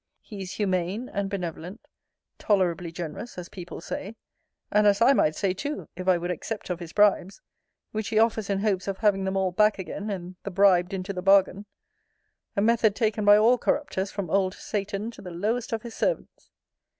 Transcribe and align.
He 0.23 0.41
is 0.41 0.53
humane 0.53 1.09
and 1.09 1.29
benevolent, 1.29 1.79
tolerably 2.39 2.91
generous, 2.91 3.37
as 3.37 3.49
people 3.49 3.81
say; 3.81 4.15
and 4.71 4.87
as 4.87 4.99
I 4.99 5.13
might 5.13 5.35
say 5.35 5.53
too, 5.53 5.89
if 5.95 6.07
I 6.07 6.17
would 6.17 6.31
accept 6.31 6.71
of 6.71 6.79
his 6.79 6.91
bribes; 6.91 7.39
which 7.91 8.07
he 8.07 8.17
offers 8.17 8.49
in 8.49 8.61
hopes 8.61 8.87
of 8.87 8.97
having 8.97 9.25
them 9.25 9.37
all 9.37 9.51
back 9.51 9.77
again, 9.77 10.09
and 10.09 10.37
the 10.41 10.49
bribed 10.49 10.95
into 10.95 11.13
the 11.13 11.21
bargain. 11.21 11.67
A 12.55 12.61
method 12.61 12.95
taken 12.95 13.25
by 13.25 13.37
all 13.37 13.59
corrupters, 13.59 14.09
from 14.09 14.31
old 14.31 14.55
Satan, 14.55 15.11
to 15.11 15.21
the 15.21 15.29
lowest 15.29 15.71
of 15.71 15.83
his 15.83 15.93
servants. 15.93 16.49